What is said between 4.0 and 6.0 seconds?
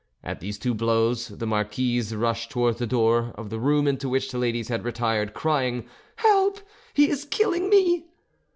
which the ladies had retired, crying,